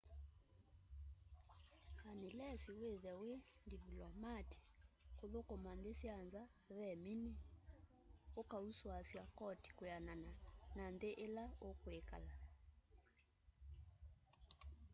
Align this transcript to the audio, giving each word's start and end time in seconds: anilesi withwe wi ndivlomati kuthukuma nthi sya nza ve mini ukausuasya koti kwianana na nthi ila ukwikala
anilesi 2.09 2.71
withwe 2.79 3.11
wi 3.21 3.33
ndivlomati 3.65 4.59
kuthukuma 5.17 5.71
nthi 5.77 5.91
sya 5.99 6.15
nza 6.25 6.41
ve 6.77 6.89
mini 7.03 7.33
ukausuasya 8.41 9.23
koti 9.37 9.69
kwianana 9.77 10.31
na 10.75 10.83
nthi 10.93 11.09
ila 11.25 11.45
ukwikala 11.67 12.33